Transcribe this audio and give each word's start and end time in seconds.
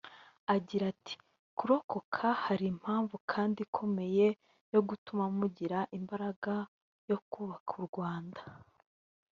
Agira 0.55 0.83
ati 0.93 1.13
“Kurokoka 1.57 2.27
hari 2.43 2.65
impamvu 2.73 3.15
kandi 3.31 3.57
ikomeye 3.67 4.27
yo 4.73 4.81
gutuma 4.89 5.23
mugira 5.37 5.79
imbaraga 5.97 6.53
yo 7.09 7.17
kubaka 7.31 7.71
u 7.81 7.83
Rwanda” 7.89 8.41